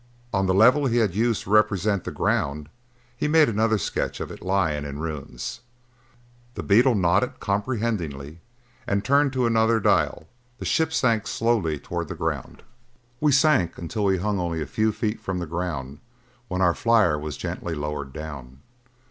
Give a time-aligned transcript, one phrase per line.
[0.33, 2.69] On the level be had used to represent the ground
[3.15, 5.59] he made another sketch of it lying in ruins.
[6.55, 8.39] The beetle nodded comprehendingly
[8.87, 10.27] and turned to another dial;
[10.57, 12.63] the ship sank slowly toward the ground.
[13.19, 15.99] We sank until we hung only a few feet from the ground
[16.47, 18.61] when our flyer was gently lowered down.